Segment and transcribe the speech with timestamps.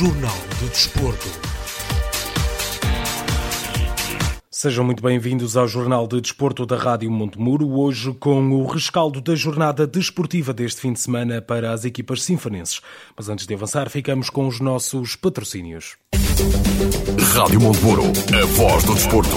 [0.00, 1.28] Jornal do Desporto.
[4.50, 9.34] Sejam muito bem-vindos ao Jornal de Desporto da Rádio Montemuro, hoje com o rescaldo da
[9.34, 12.80] jornada desportiva deste fim de semana para as equipas sinfonenses.
[13.14, 15.98] Mas antes de avançar, ficamos com os nossos patrocínios.
[17.34, 19.36] Rádio Montemuro, a voz do desporto.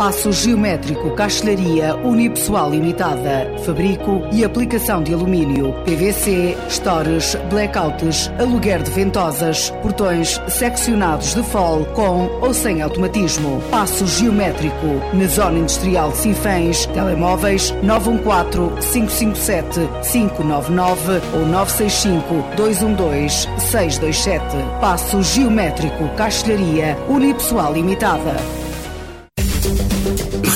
[0.00, 8.90] Passo geométrico, castelharia unipessoal limitada, fabrico e aplicação de alumínio, PVC, stores, blackouts, aluguer de
[8.92, 13.62] ventosas, portões seccionados de fol com ou sem automatismo.
[13.70, 24.46] Passo geométrico, na zona industrial de Sinfãs, telemóveis 914 557 599 ou 965 212 627.
[24.80, 28.34] Passo geométrico, castelharia unipessoal limitada.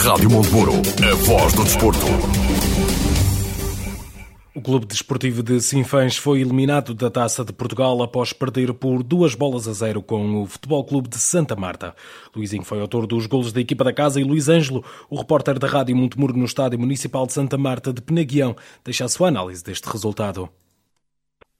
[0.05, 2.05] Rádio Montemuro, a voz do desporto.
[4.55, 9.34] O Clube Desportivo de Sinfãs foi eliminado da Taça de Portugal após perder por duas
[9.34, 11.97] bolas a zero com o Futebol Clube de Santa Marta.
[12.36, 15.66] Luizinho foi autor dos golos da equipa da casa e Luís Ângelo, o repórter da
[15.66, 19.88] Rádio Montemuro no Estádio Municipal de Santa Marta de Penaguião, deixa a sua análise deste
[19.88, 20.50] resultado.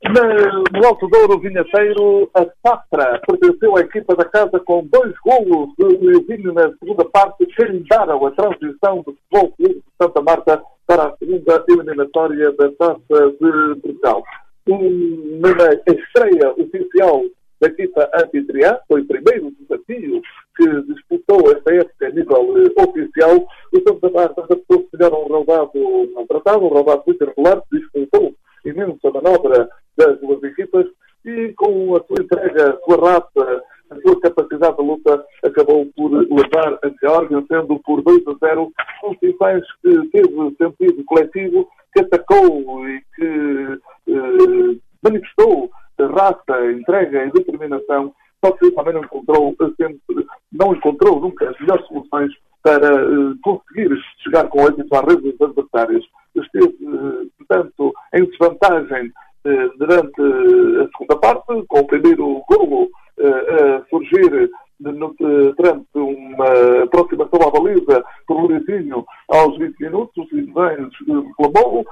[0.07, 5.85] No Alto Douro Vinheteiro, a Safra pertenceu à equipa da casa com dois golos de
[5.85, 11.05] Luizinho na segunda parte, que lidaram a transição do Futebol Clube de Santa Marta para
[11.07, 14.23] a segunda eliminatória da Taça de Portugal.
[14.67, 17.23] Na estreia oficial
[17.59, 20.21] da equipa anfitriã, foi o primeiro desafio
[20.55, 23.49] que disputou esta época a nível oficial.
[23.73, 25.73] O Santa Marta adaptou-se melhor a um roubado
[26.15, 28.35] não tratado, um roubado muito irregular, disputou
[28.65, 30.87] imensa manobra das duas equipas
[31.25, 36.11] e com a sua entrega, a sua raça, a sua capacidade de luta, acabou por
[36.11, 38.73] levar a Geórgia, sendo por 2 a 0,
[39.05, 47.31] um Sinfãs que teve sentido coletivo, que atacou e que eh, manifestou raça, entrega e
[47.31, 48.13] determinação,
[48.45, 52.33] só que também não encontrou sempre, não encontrou nunca as melhores soluções
[52.63, 53.91] para eh, conseguir
[54.23, 56.05] chegar com êxito às redes adversárias.
[56.35, 59.13] Esteve, eh, portanto, em desvantagem
[59.45, 67.51] eh, durante a segunda parte, com o primeiro golo a surgir durante uma aproximação à
[67.51, 71.87] baliza por Luizinho aos 20 minutos, o Sinfãs reclamou,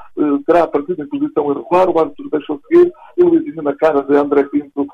[0.46, 4.16] terá partido em posição irregular, o árbitro deixou seguir e o Luizinho na cara de
[4.16, 4.86] André Pinto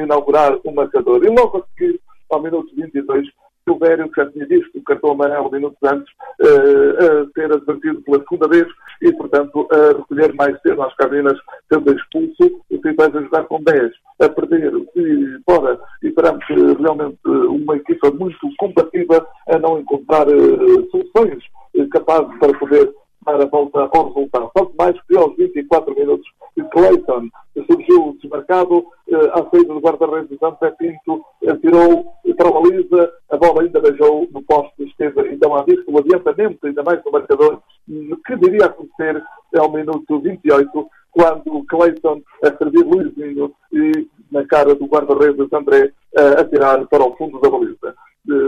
[0.00, 1.24] inaugurar o marcador.
[1.24, 2.00] E logo a seguir,
[2.30, 3.28] ao minuto 22,
[3.64, 8.18] Silvério, que já tinha visto o cartão amarelo minutos antes, uh, a ser advertido pela
[8.18, 8.66] segunda vez
[9.00, 11.38] e, portanto, a recolher mais cedo às cabinas,
[11.72, 17.18] sendo expulso, o Sinfãs a jogar com 10, a perder e fora, e perante realmente
[17.24, 21.42] uma equipa muito combativa a não encontrar uh, soluções
[21.74, 22.92] uh, capazes para poder
[23.24, 24.50] dar a volta ao resultado.
[24.54, 26.28] Tanto mais que aos 24 minutos,
[26.72, 27.28] Clayton
[27.70, 28.84] surgiu desmarcado,
[29.32, 31.24] à saída do guarda-redes André Pinto,
[31.60, 36.66] tirou para a a bola ainda beijou no poste, esteve então a vista o adiantamento,
[36.66, 39.22] ainda mais no marcador, que viria a acontecer
[39.56, 46.44] ao minuto 28, quando Clayton a servir Luizinho e na cara do guarda-redes André a
[46.44, 47.94] tirar para o fundo da baliza.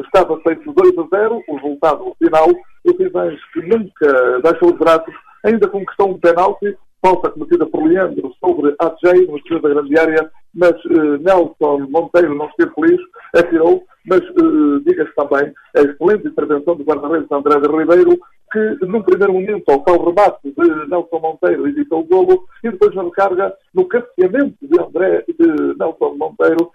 [0.04, 5.14] Estava feito 2 a 0, o resultado final, o Sinfãs que nunca deixou os braços,
[5.44, 10.32] ainda conquistou um penalti, falta cometida por Leandro sobre AJ no exterior da grande área,
[10.54, 13.00] mas uh, Nelson Monteiro não esteve feliz,
[13.34, 18.18] atirou, mas uh, diga-se também a excelente intervenção do guarda-redes André de Ribeiro,
[18.52, 22.94] que num primeiro momento, ao tal remate de Nelson Monteiro, editou o golo, e depois
[22.94, 26.70] na recarga, no cabeceamento de André, de Nelson Monteiro,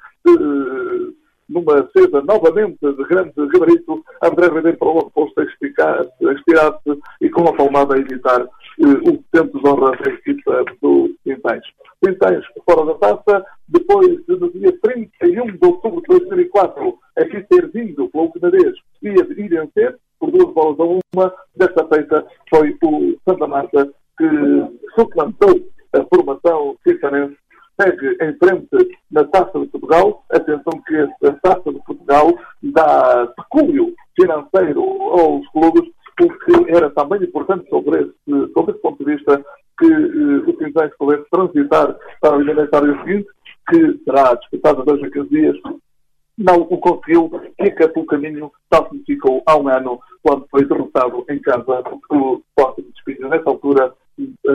[1.50, 5.44] numa cesa novamente de grande gabarito, André Ribeiro para o posto a
[6.34, 11.14] estirar-se e com a palmada a evitar uh, o tempo de honra da equipa do
[11.24, 11.64] Quintais.
[12.04, 13.46] Quintais fora da taça,
[13.90, 19.10] depois de, no dia 31 de outubro de 2004, aqui ter vindo última vez e,
[19.10, 21.34] e vencer, por duas bolas a uma.
[21.56, 24.28] Desta feita foi o Santa Marta que
[24.96, 25.60] suplantou
[25.94, 27.36] a formação cifanense
[27.82, 30.24] segue em frente na Taça de Portugal.
[30.30, 30.96] Atenção que
[31.26, 32.28] a Taça de Portugal
[32.62, 35.90] dá pecúlio financeiro aos clubes,
[36.22, 39.44] o que era também importante sobre esse, sobre esse ponto de vista
[39.80, 43.28] que eh, o Cinzães pudesse transitar para o eliminatório seguinte,
[43.70, 45.58] que será disputado dois a 15 dias,
[46.38, 47.30] não o conseguiu,
[47.62, 52.42] fica pelo caminho, tal como ficou há um ano, quando foi derrotado em casa pelo
[52.50, 53.30] Sport de Espinho.
[53.30, 53.94] Nessa altura,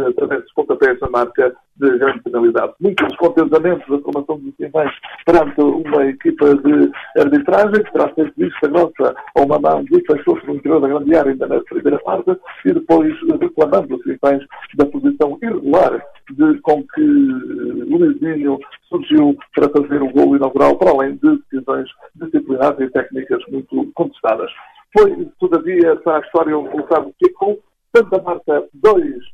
[0.09, 2.73] através dos pontapés da marca de grande penalidade.
[2.81, 4.93] Muitos descontentamentos da formação dos Simões
[5.25, 10.47] perante uma equipa de arbitragem que terá feito vista grossa ou uma mão de fechou-se
[10.47, 14.47] no interior da grande área ainda na primeira parte e depois reclamando os Simões
[14.77, 18.59] da posição irregular de, com que eh, Luizinho
[18.95, 24.51] surgiu para fazer o gol inaugural, para além de decisões disciplinares e técnicas muito contestadas.
[24.97, 27.59] Foi, todavia, para a história um resultado que com
[27.95, 29.25] Santa Marta 2,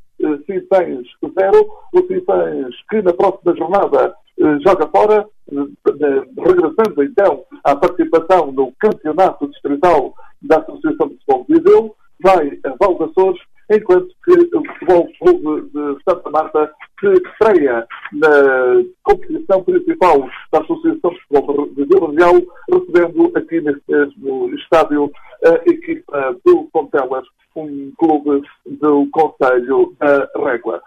[0.46, 1.70] Cifães 0.
[1.94, 8.72] O Cifães que na próxima jornada eh, joga fora, eh, regressando então à participação no
[8.78, 13.40] campeonato distrital da Associação de Futebol de Viseu, vai a Valdaçores,
[13.70, 21.10] enquanto que o Futebol Clube de Santa Marta se estreia na competição principal da Associação
[21.10, 25.10] de Futebol de Vila Real, recebendo aqui neste mesmo estádio
[25.44, 27.24] a equipa do Pontelas
[27.56, 30.82] um clube do Conselho da Régua.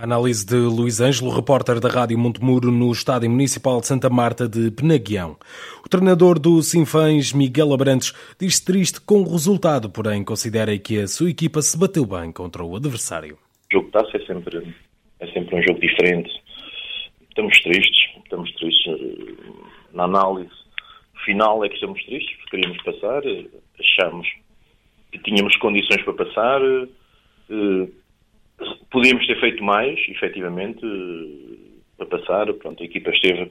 [0.00, 4.70] Análise de Luís Ângelo, repórter da Rádio Montemuro no Estádio Municipal de Santa Marta de
[4.70, 5.36] Penaguião.
[5.84, 11.08] O treinador do Sinfãs, Miguel Abrantes, diz-se triste com o resultado, porém considera que a
[11.08, 13.36] sua equipa se bateu bem contra o adversário.
[13.68, 14.74] O jogo de taça é sempre,
[15.18, 16.30] é sempre um jogo diferente.
[17.28, 19.34] Estamos tristes, estamos tristes eh,
[19.92, 20.58] na análise
[21.28, 23.44] final é que estamos tristes, porque queríamos passar, eh,
[23.78, 24.26] achamos
[25.12, 26.60] que tínhamos condições para passar.
[28.90, 30.80] Podíamos ter feito mais, efetivamente,
[31.96, 32.52] para passar.
[32.54, 33.50] Pronto, a equipa esteve,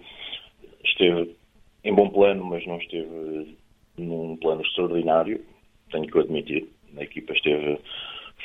[0.83, 1.36] esteve
[1.83, 3.56] em bom plano, mas não esteve
[3.98, 5.44] num plano extraordinário,
[5.92, 6.68] tenho que admitir.
[6.98, 7.80] A equipa esteve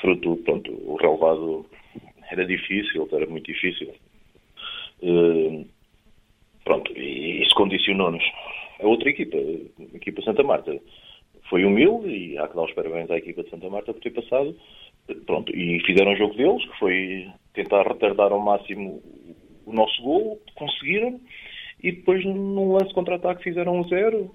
[0.00, 1.66] fruto, pronto, o relevado
[2.30, 3.92] era difícil, era muito difícil.
[5.02, 5.66] Uh,
[6.64, 8.24] pronto, e isso condicionou-nos.
[8.80, 10.78] A outra equipa, a equipa Santa Marta,
[11.48, 14.10] foi humilde e há que dar os parabéns à equipa de Santa Marta por ter
[14.10, 14.56] passado.
[15.26, 19.02] Pronto, e fizeram o jogo deles, que foi tentar retardar ao máximo
[19.66, 21.20] o nosso gol, conseguiram,
[21.82, 24.32] e depois num lance contra-ataque fizeram um zero.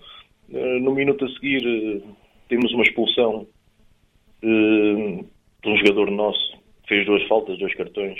[0.53, 2.01] Eh, no minuto a seguir eh,
[2.49, 3.47] temos uma expulsão
[4.41, 5.23] eh,
[5.63, 6.57] de um jogador nosso,
[6.87, 8.19] fez duas faltas, dois cartões,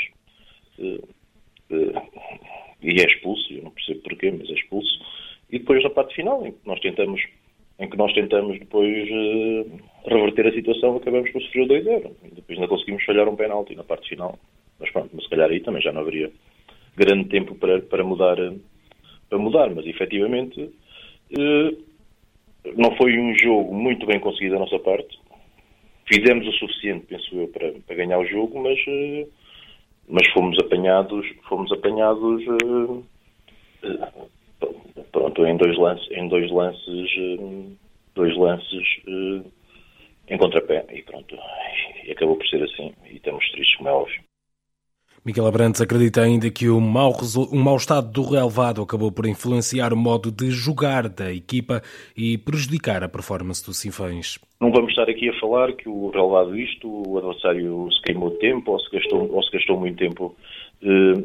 [2.82, 5.00] e é expulso, eu não percebo porquê, mas é expulso.
[5.50, 7.22] E depois na parte final, nós tentamos
[7.80, 12.12] em que nós tentamos depois uh, reverter a situação, acabamos por sofrer o 2-0.
[12.34, 14.38] Depois ainda conseguimos falhar um penalti na parte final.
[14.80, 16.32] Mas pronto, mas se calhar aí também já não haveria
[16.96, 18.38] grande tempo para, para mudar,
[19.30, 19.70] para mudar.
[19.76, 21.84] Mas efetivamente uh,
[22.76, 25.20] não foi um jogo muito bem conseguido da nossa parte.
[26.12, 29.30] Fizemos o suficiente, penso eu, para, para ganhar o jogo, mas, uh,
[30.08, 32.44] mas fomos apanhados, fomos apanhados
[35.18, 37.64] pronto, em dois lances, em dois lances, eh,
[38.14, 39.42] dois lances eh,
[40.30, 41.36] em contrapé e pronto,
[42.06, 44.22] e acabou por ser assim e estamos tristes, como é óbvio.
[45.26, 47.12] Miguel Abrantes acredita ainda que o mau,
[47.52, 51.82] o mau estado do relevado acabou por influenciar o modo de jogar da equipa
[52.16, 54.40] e prejudicar a performance dos Sinfãs.
[54.62, 58.72] Não vamos estar aqui a falar que o relevado isto, o adversário se queimou tempo
[58.72, 60.36] ou se gastou, ou se gastou muito tempo
[60.82, 61.24] eh,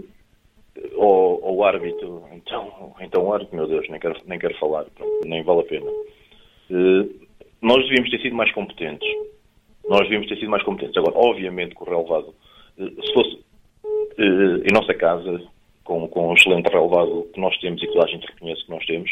[0.94, 4.86] ou, ou o árbitro, então, então o árbitro, meu Deus, nem quero, nem quero falar,
[5.24, 5.90] nem vale a pena.
[6.70, 7.26] Uh,
[7.60, 9.08] nós devíamos ter sido mais competentes.
[9.88, 10.96] Nós devíamos ter sido mais competentes.
[10.96, 12.34] Agora, obviamente que o relevado,
[12.78, 13.34] uh, se fosse
[14.18, 15.42] uh, em nossa casa,
[15.84, 18.70] com, com um excelente relevado que nós temos e que toda a gente reconhece que
[18.70, 19.10] nós temos,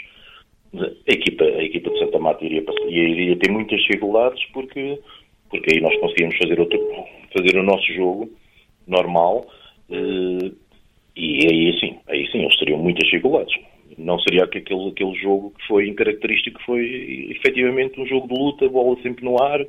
[0.74, 5.00] a equipa, a equipa de Santa Marta iria, iria ter muitas dificuldades porque,
[5.50, 6.78] porque aí nós conseguíamos fazer, outro,
[7.36, 8.30] fazer o nosso jogo
[8.86, 9.46] normal
[11.16, 13.54] e aí sim, aí sim, eles teriam muitas dificuldades.
[13.98, 18.66] Não seria aquele, aquele jogo que foi incaracterístico, que foi efetivamente um jogo de luta,
[18.66, 19.60] a bola sempre no ar,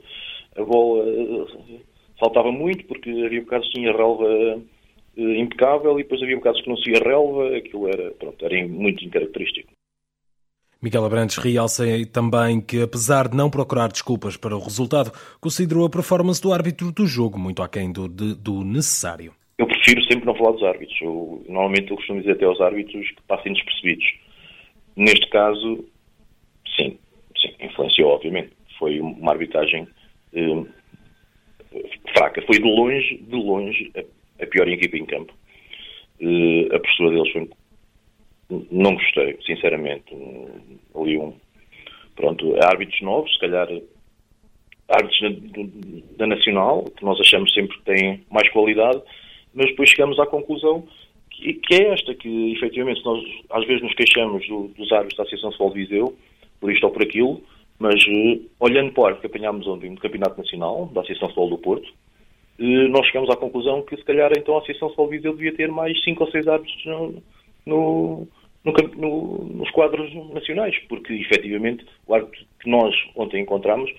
[0.55, 1.79] a bola eh,
[2.19, 4.27] saltava muito, porque havia bocados que tinha relva
[5.17, 9.03] eh, impecável e depois havia bocados que não tinha relva, aquilo era, pronto, era muito
[9.03, 9.71] incaracterístico.
[10.81, 15.89] Miguel Abrantes realça também que, apesar de não procurar desculpas para o resultado, considerou a
[15.89, 19.31] performance do árbitro do jogo muito aquém do, do necessário
[19.81, 21.01] prefiro sempre não falar dos árbitros.
[21.01, 24.05] Eu, normalmente eu costumo dizer até aos árbitros que passem despercebidos.
[24.95, 25.85] Neste caso,
[26.75, 26.97] sim,
[27.39, 28.51] sim, influenciou, obviamente.
[28.77, 29.87] foi uma arbitragem
[30.33, 30.63] eh,
[32.15, 32.41] fraca.
[32.43, 35.33] Foi de longe, de longe, a, a pior equipa em campo.
[36.21, 37.49] Uh, a postura deles foi.
[38.69, 40.13] Não gostei, sinceramente.
[40.93, 41.33] Ali um.
[42.15, 43.67] Pronto, árbitros novos, se calhar
[44.89, 49.01] árbitros da, da Nacional, que nós achamos sempre que têm mais qualidade,
[49.53, 50.85] mas depois chegamos à conclusão
[51.29, 55.23] que, que é esta, que efetivamente nós às vezes nos queixamos do, dos árbitros da
[55.23, 56.17] Associação Futebol de Viseu,
[56.59, 57.41] por isto ou por aquilo,
[57.79, 61.57] mas uh, olhando para o que apanhámos ontem no Campeonato Nacional, da Associação Futebol do
[61.57, 65.33] Porto, uh, nós chegamos à conclusão que se calhar então a Associação Futebol de Viseu
[65.33, 67.23] devia ter mais 5 ou 6 árbitros no,
[67.65, 68.27] no,
[68.95, 73.91] no, nos quadros nacionais, porque efetivamente o árbitro que nós ontem encontramos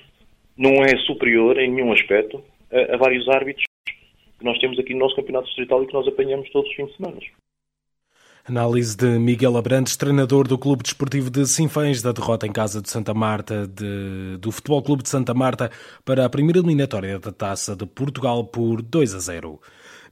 [0.57, 3.65] não é superior em nenhum aspecto a, a vários árbitros
[4.43, 6.89] que nós temos aqui no nosso campeonato distrital e que nós apanhamos todos os fins
[6.89, 7.19] de semana.
[8.45, 12.91] Análise de Miguel Abrantes, treinador do Clube Desportivo de Sinfãs, da derrota em casa de
[12.91, 15.71] Santa Marta, de, do Futebol Clube de Santa Marta,
[16.05, 19.61] para a primeira eliminatória da Taça de Portugal por 2 a 0.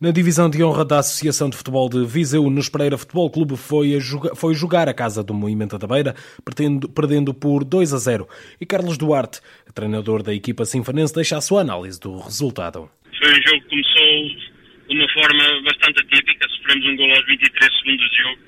[0.01, 3.99] Na divisão de honra da Associação de Futebol de Viseu, no Espreira Futebol Clube foi,
[3.99, 8.29] jogar, foi jogar a casa do Movimento da Beira, perdendo, perdendo por 2 a 0.
[8.61, 9.41] E Carlos Duarte,
[9.75, 12.89] treinador da equipa sinfanense, deixa a sua análise do resultado.
[13.21, 14.51] Foi um jogo que começou
[14.89, 18.39] de uma forma bastante atípica, sofremos um gol aos 23 segundos de jogo,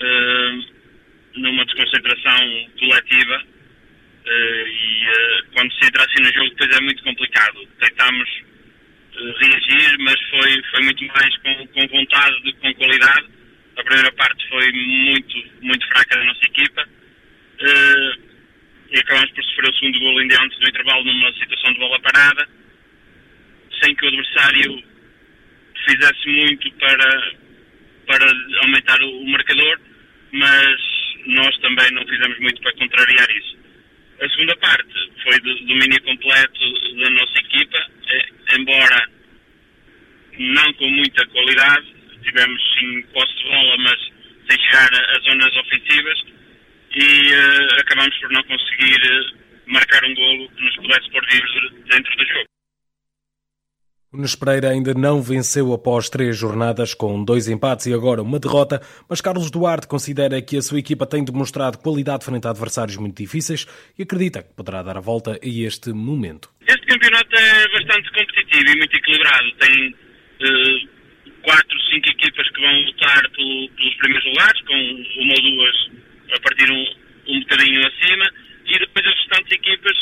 [0.00, 6.80] uh, numa desconcentração coletiva, uh, e uh, quando se entra assim no jogo depois é
[6.82, 7.68] muito complicado.
[7.80, 8.28] Tentámos
[9.40, 13.26] reagir, mas foi, foi muito mais com, com vontade do que com qualidade.
[13.76, 16.88] A primeira parte foi muito, muito fraca da nossa equipa.
[17.60, 18.30] Uh,
[18.92, 22.00] e acabamos por sofrer o segundo gol ainda antes do intervalo numa situação de bola
[22.00, 22.48] parada,
[23.94, 24.82] que o adversário
[25.86, 27.32] fizesse muito para,
[28.06, 28.32] para
[28.62, 29.80] aumentar o, marcador,
[30.32, 30.76] mas
[31.26, 33.58] nós também não fizemos muito para contrariar isso.
[34.20, 38.28] A segunda parte foi do domínio completo da nossa equipa, eh,
[38.58, 39.08] embora
[40.38, 41.86] não com muita qualidade.
[42.22, 43.98] Tivemos sim posse de bola, mas
[44.48, 46.18] sem chegar a, zonas ofensivas
[46.94, 51.72] e uh, acabamos por não conseguir uh, marcar um golo que nos pudesse pôr vivos
[51.88, 52.59] dentro do jogo.
[54.12, 58.40] O Nunes Pereira ainda não venceu após três jornadas, com dois empates e agora uma
[58.40, 62.96] derrota, mas Carlos Duarte considera que a sua equipa tem demonstrado qualidade frente a adversários
[62.96, 66.50] muito difíceis e acredita que poderá dar a volta a este momento.
[66.66, 69.52] Este campeonato é bastante competitivo e muito equilibrado.
[69.60, 70.88] Tem uh,
[71.42, 75.90] quatro, cinco equipas que vão lutar pelo, pelos primeiros lugares, com uma ou duas
[76.34, 76.84] a partir um,
[77.28, 78.28] um bocadinho acima,
[78.66, 79.96] e depois as restantes equipas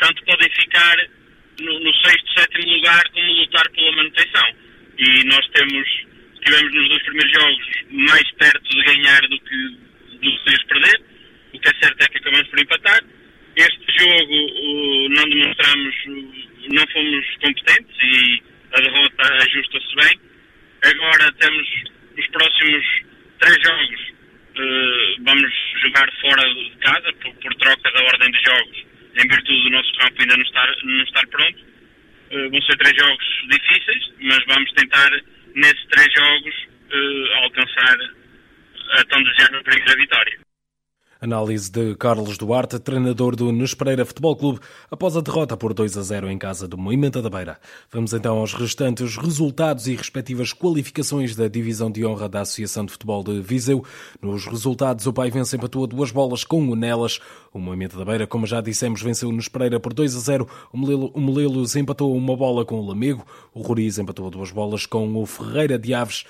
[0.00, 0.96] tanto podem ficar
[1.62, 4.46] no, no sexto, sétimo lugar, como lutar pela manutenção.
[4.98, 5.88] E nós temos,
[6.34, 9.78] estivemos nos dois primeiros jogos mais perto de ganhar do que,
[10.20, 11.02] do que de perder.
[11.54, 13.00] O que é certo é que acabamos por empatar.
[13.56, 15.94] Este jogo não demonstramos,
[16.72, 18.42] não fomos competentes e
[18.72, 20.20] a derrota ajusta-se bem.
[20.84, 21.68] Agora temos
[22.18, 22.84] os próximos
[23.38, 24.00] três jogos,
[24.56, 25.52] uh, vamos
[25.82, 30.20] jogar fora de casa, por troca da ordem de jogos em virtude do nosso campo
[30.20, 31.58] ainda não estar, não estar pronto.
[32.30, 35.10] Uh, vão ser três jogos difíceis, mas vamos tentar,
[35.54, 36.54] nesses três jogos,
[36.92, 37.98] uh, alcançar
[38.92, 40.41] a tão desejada primeira vitória.
[41.22, 44.58] Análise de Carlos Duarte, treinador do Nes Pereira Futebol Clube,
[44.90, 47.60] após a derrota por 2 a 0 em casa do Moimenta da Beira.
[47.92, 52.90] Vamos então aos restantes resultados e respectivas qualificações da divisão de honra da Associação de
[52.90, 53.84] Futebol de Viseu.
[54.20, 57.20] Nos resultados, o Pai Vence empatou duas bolas com o Nelas.
[57.54, 60.48] O Moimenta da Beira, como já dissemos, venceu o Nes Pereira por 2 a 0.
[60.72, 63.24] O Melelos empatou uma bola com o Lamego.
[63.54, 66.24] O Roriz empatou duas bolas com o Ferreira de Aves.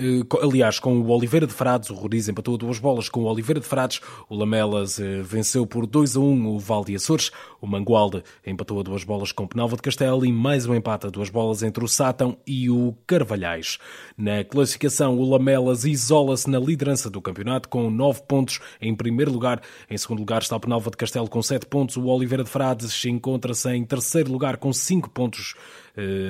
[0.00, 3.60] Eh, aliás, com o Oliveira de Frades, o Roriz empatou duas bolas com o Oliveira
[3.60, 7.30] de Frades, o Lamelas eh, venceu por 2 a 1 o Valde Açores,
[7.60, 11.06] o Mangualde empatou a duas bolas com o Penalva de Castelo e mais um empate
[11.06, 13.78] a duas bolas entre o Sátão e o Carvalhais.
[14.16, 19.60] Na classificação, o Lamelas isola-se na liderança do campeonato com 9 pontos em primeiro lugar.
[19.90, 21.98] Em segundo lugar está o Penalva de Castelo com 7 pontos.
[21.98, 25.54] O Oliveira de Frades encontra-se em terceiro lugar com 5 pontos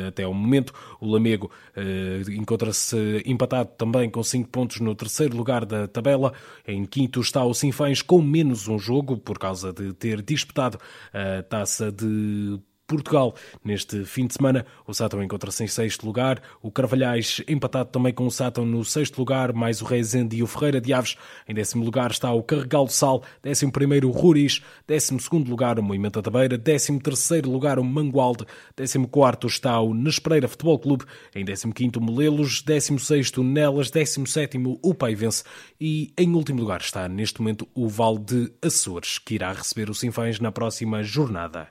[0.08, 0.72] até o momento.
[1.00, 6.32] O Lamego eh, encontra-se empatado também com 5 pontos no terceiro lugar da tabela.
[6.66, 10.78] Em quinto está o Sinfãs com menos um jogo por causa de ter disputado
[11.12, 13.36] a taça de Portugal.
[13.64, 18.26] Neste fim de semana, o Sátão encontra-se em sexto lugar, o Carvalhais empatado também com
[18.26, 21.16] o Sátão no sexto lugar, mais o Rezende e o Ferreira de Aves.
[21.48, 25.78] Em décimo lugar está o Carregal do Sal, décimo primeiro o Ruris, décimo segundo lugar
[25.78, 28.44] o Moimenta da Beira, décimo terceiro lugar o Mangualde,
[28.76, 33.90] décimo quarto está o Nespreira Futebol Clube, em décimo quinto o Molelos, décimo sexto Nelas,
[33.90, 35.44] décimo sétimo o Paivense
[35.80, 39.94] e em último lugar está neste momento o Val de Açores, que irá receber o
[39.94, 41.68] Sinfãs na próxima jornada.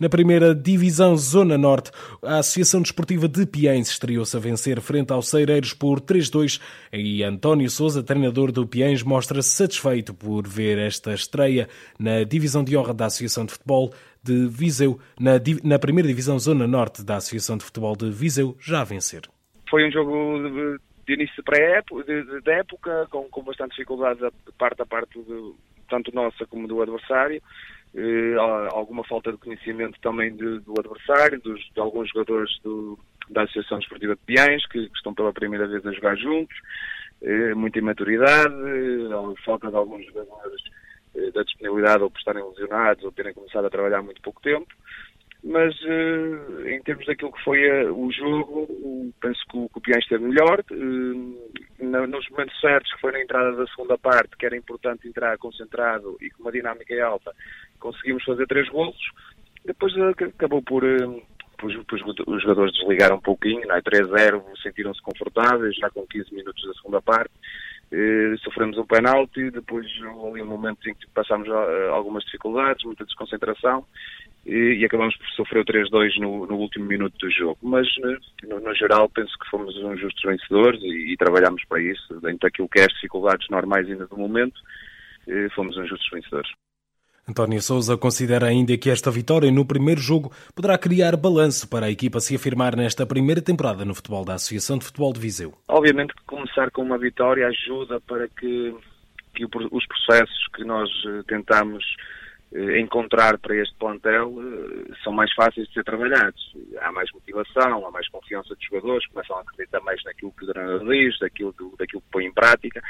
[0.00, 1.90] Na primeira divisão Zona Norte,
[2.22, 6.60] a Associação Desportiva de Piens estreou-se a vencer frente aos Ceireiros por 3-2
[6.92, 12.76] e António Souza, treinador do Piens, mostra-se satisfeito por ver esta estreia na divisão de
[12.76, 15.32] honra da Associação de Futebol de Viseu, na,
[15.64, 19.22] na primeira divisão Zona Norte da Associação de Futebol de Viseu, já a vencer.
[19.68, 25.18] Foi um jogo de, início de, época, com, com bastante dificuldade de parte a parte
[25.18, 25.54] de,
[25.90, 27.42] tanto nossa como do adversário
[28.70, 32.98] alguma falta de conhecimento também de, do adversário, dos, de alguns jogadores do,
[33.30, 36.56] da Associação Desportiva de Piães, que, que, estão pela primeira vez a jogar juntos,
[37.22, 40.62] eh, muita imaturidade, eh, falta de alguns jogadores
[41.14, 44.40] eh, da disponibilidade ou por estarem lesionados ou terem começado a trabalhar há muito pouco
[44.40, 44.66] tempo.
[45.42, 49.98] Mas eh, em termos daquilo que foi eh, o jogo, penso que o, que o
[49.98, 50.64] esteve melhor
[51.78, 56.16] nos momentos certos, que foi na entrada da segunda parte, que era importante entrar concentrado
[56.20, 57.32] e com uma dinâmica alta,
[57.78, 58.98] conseguimos fazer três golos.
[59.64, 60.84] Depois eh, acabou por
[61.64, 63.80] os jogadores desligaram um pouquinho, não é?
[63.82, 67.32] 3-0, sentiram-se confortáveis, já com 15 minutos da segunda parte.
[67.90, 73.04] Uh, sofremos um penalti, depois ali um momento em que passámos uh, algumas dificuldades, muita
[73.04, 73.86] desconcentração
[74.44, 77.58] e, acabamos por sofrer o 3-2 no, no, último minuto do jogo.
[77.62, 77.88] Mas,
[78.42, 82.40] no, no, geral, penso que fomos uns justos vencedores e, e trabalhamos para isso, dentro
[82.40, 84.60] daquilo que é as dificuldades normais ainda do momento,
[85.54, 86.50] fomos uns justos vencedores.
[87.28, 91.90] António Souza considera ainda que esta vitória no primeiro jogo poderá criar balanço para a
[91.90, 95.52] equipa se afirmar nesta primeira temporada no futebol da Associação de Futebol de Viseu.
[95.68, 98.74] Obviamente que começar com uma vitória ajuda para que,
[99.34, 101.84] que os processos que nós eh, tentamos
[102.54, 106.56] eh, encontrar para este plantel eh, são mais fáceis de ser trabalhados.
[106.80, 110.48] Há mais motivação, há mais confiança dos jogadores, começam a acreditar mais naquilo que o
[110.50, 112.82] treinador diz, daquilo, daquilo que põe em prática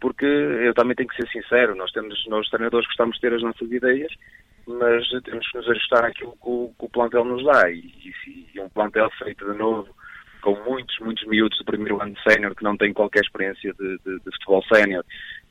[0.00, 3.42] porque eu também tenho que ser sincero, nós temos, nós treinadores gostamos de ter as
[3.42, 4.12] nossas ideias,
[4.66, 8.12] mas temos que nos ajustar àquilo que o, que o plantel nos dá, e,
[8.54, 9.94] e, um plantel feito de novo,
[10.40, 13.98] com muitos, muitos miúdos do primeiro ano de sénior que não têm qualquer experiência de,
[13.98, 15.04] de, de futebol sénior,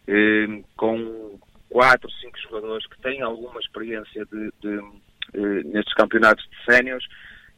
[0.08, 4.80] eh, com quatro, cinco jogadores que têm alguma experiência de, de
[5.36, 7.06] eh, nestes campeonatos de séniores,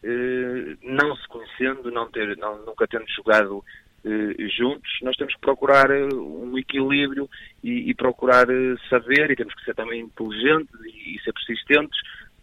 [0.03, 3.63] eh, não se conhecendo, não ter, não, nunca tendo jogado
[4.57, 7.29] juntos, nós temos que procurar eh, um equilíbrio
[7.63, 11.99] e, e, procurar eh, saber, e temos que ser também inteligentes e, e ser persistentes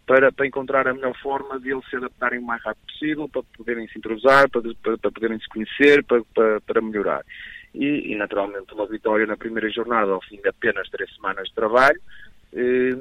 [0.06, 3.42] para, para, encontrar a melhor forma de eles se adaptarem o mais rápido possível, para
[3.56, 7.24] poderem se entrosar, para, para, para poderem se conhecer, para, para melhorar.
[7.74, 11.54] E, e, naturalmente, uma vitória na primeira jornada, ao fim de apenas três semanas de
[11.54, 12.00] trabalho,
[12.54, 12.96] eh,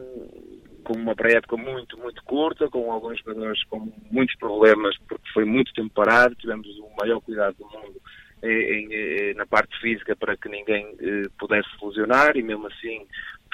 [0.83, 5.73] com uma pré-época muito, muito curta, com alguns jogadores com muitos problemas, porque foi muito
[5.73, 8.01] tempo parado, tivemos o maior cuidado do mundo
[8.43, 13.05] em, em, na parte física para que ninguém eh, pudesse se lesionar e mesmo assim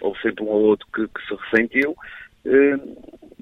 [0.01, 1.95] houve sempre um ou outro que, que se ressentiu.
[2.45, 2.77] Eh,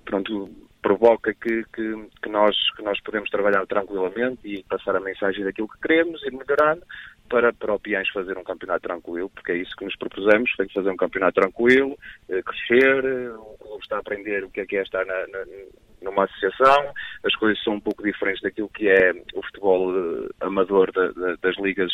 [0.06, 0.50] pronto,
[0.82, 5.68] provoca que, que, que, nós, que nós podemos trabalhar tranquilamente e passar a mensagem daquilo
[5.68, 6.84] que queremos, ir melhorando
[7.30, 10.68] para, para o Piães fazer um campeonato tranquilo, porque é isso que nos propusemos, tem
[10.68, 11.98] que fazer um campeonato tranquilo,
[12.30, 15.28] eh, crescer, eh, o clube está a aprender o que é que é estar na,
[15.28, 15.46] na,
[16.02, 20.92] numa associação, as coisas são um pouco diferentes daquilo que é o futebol uh, amador
[20.92, 21.92] da, da, das ligas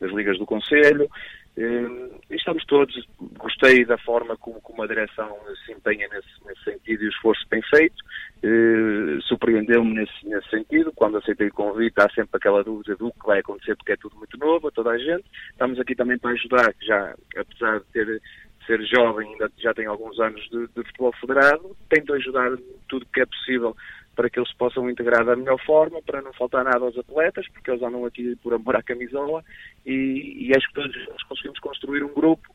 [0.00, 1.08] das ligas do Conselho.
[1.56, 2.94] Uh, estamos todos,
[3.36, 7.46] gostei da forma como, como a direção se empenha nesse, nesse sentido e o esforço
[7.50, 7.96] bem feito.
[8.42, 10.92] Uh, Surpreendeu-me nesse, nesse sentido.
[10.94, 14.16] Quando aceitei o convite, há sempre aquela dúvida do que vai acontecer, porque é tudo
[14.16, 15.24] muito novo a toda a gente.
[15.50, 18.22] Estamos aqui também para ajudar, já, apesar de ter
[18.66, 22.50] ser jovem, ainda já tem alguns anos de, de futebol federado, tento ajudar
[22.90, 23.74] tudo que é possível
[24.14, 27.70] para que eles possam integrar da melhor forma, para não faltar nada aos atletas, porque
[27.70, 29.42] eles andam aqui por amor à camisola,
[29.86, 32.54] e, e acho que todos nós conseguimos construir um grupo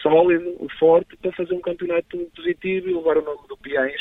[0.00, 4.00] sólido, forte, para fazer um campeonato positivo e levar o nome do Piães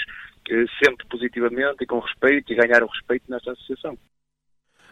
[0.49, 3.97] eh, sempre positivamente e com respeito, e ganhar o respeito nesta associação.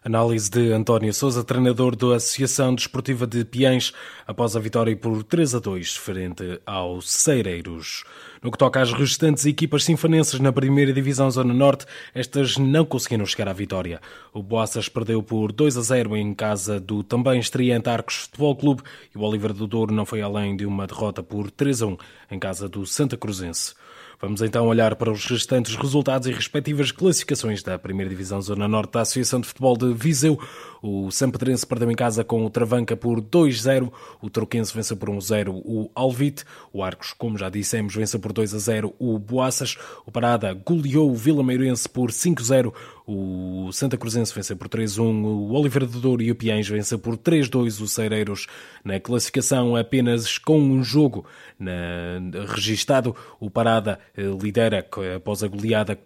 [0.03, 3.93] Análise de António Souza, treinador da Associação Desportiva de Piães,
[4.25, 8.05] após a vitória por 3 a 2 frente aos Ceireiros.
[8.41, 11.85] No que toca às restantes equipas sinfonenses na primeira divisão Zona Norte,
[12.15, 13.99] estas não conseguiram chegar à vitória.
[14.33, 18.83] O Boaças perdeu por 2 a 0 em casa do também estreante Arcos Futebol Clube
[19.13, 21.97] e o Oliver do Douro não foi além de uma derrota por 3 a 1
[22.31, 23.73] em casa do Santa Cruzense.
[24.21, 28.91] Vamos então olhar para os restantes resultados e respectivas classificações da Primeira Divisão Zona Norte
[28.91, 30.37] da Associação de Futebol de Viseu.
[30.81, 33.89] O Sampedrense perdeu em casa com o Travanca por 2-0,
[34.21, 38.93] o Troquense venceu por 1-0 o Alvite, o Arcos, como já dissemos, venceu por 2-0
[38.99, 42.73] o Boaças, o Parada goleou o Vila Meirense por 5-0,
[43.11, 47.17] o Santa Cruzense venceu por 3-1, o Oliveira do Douro e o Piães venceu por
[47.17, 48.45] 3-2 os Cereiros.
[48.85, 51.25] Na classificação, apenas com um jogo
[51.59, 55.97] na, registado, o Parada eh, lidera, após a goleada,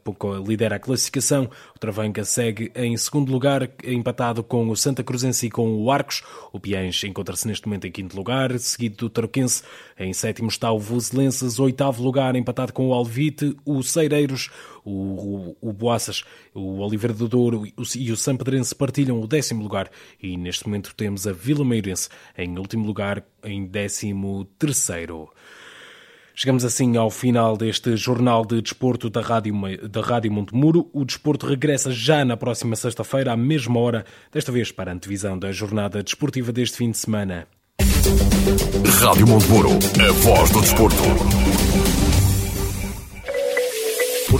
[0.47, 1.49] lidera a classificação.
[1.75, 6.23] O Travanca segue em segundo lugar, empatado com o Santa Cruzense e com o Arcos.
[6.53, 9.61] O Piães encontra-se neste momento em quinto lugar, seguido do Tarouquense.
[9.99, 14.49] Em sétimo está o Voselenses, oitavo lugar, empatado com o Alvite, o Cereiros,
[14.85, 19.89] o, o, o Boaças, o Oliveira do Douro e o Sampedrense partilham o décimo lugar
[20.21, 25.29] e neste momento temos a Vila Meirense em último lugar, em décimo terceiro.
[26.35, 29.53] Chegamos assim ao final deste jornal de desporto da Rádio,
[29.87, 30.89] da Rádio Montemuro.
[30.91, 35.37] O desporto regressa já na próxima sexta-feira, à mesma hora, desta vez para a antevisão
[35.37, 37.47] da jornada desportiva deste fim de semana.
[38.99, 41.03] Rádio Montemuro, a voz do desporto.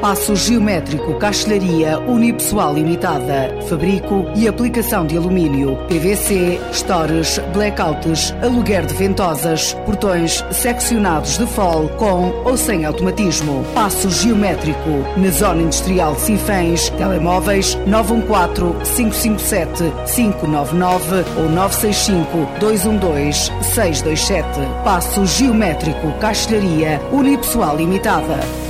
[0.00, 8.94] Passo geométrico, castelharia unipessoal limitada, fabrico e aplicação de alumínio, PVC, stores, blackouts, aluguer de
[8.94, 13.62] ventosas, portões seccionados de fol com ou sem automatismo.
[13.74, 19.84] Passo geométrico, na zona industrial de Sinfãs, telemóveis 914 557
[20.14, 24.48] 599 ou 965 212 627.
[24.82, 28.69] Passo geométrico, castelharia unipessoal limitada.